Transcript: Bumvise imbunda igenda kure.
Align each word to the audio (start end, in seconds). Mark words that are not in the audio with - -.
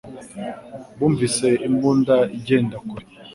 Bumvise 0.97 1.47
imbunda 1.67 2.15
igenda 2.37 2.75
kure. 2.87 3.05